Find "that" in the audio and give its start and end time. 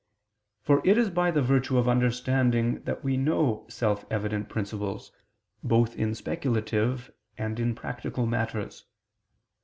2.85-3.03